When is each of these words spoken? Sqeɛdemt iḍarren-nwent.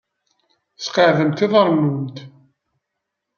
Sqeɛdemt 0.85 1.45
iḍarren-nwent. 1.45 2.17